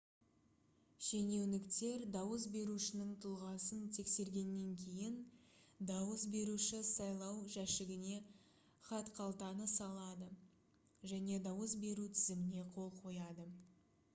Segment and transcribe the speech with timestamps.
[1.07, 5.19] шенеуніктер дауыс берушінің тұлғасын тексергеннен кейін
[5.91, 8.17] дауыс беруші сайлау жәшігіне
[8.89, 10.33] хатқалтаны салады
[11.13, 13.47] және дауыс беру тізіміне қол қояды